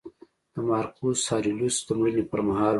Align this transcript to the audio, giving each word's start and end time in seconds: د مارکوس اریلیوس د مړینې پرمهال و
د 0.53 0.55
مارکوس 0.67 1.21
اریلیوس 1.35 1.77
د 1.87 1.89
مړینې 1.99 2.23
پرمهال 2.31 2.69
و 2.69 2.69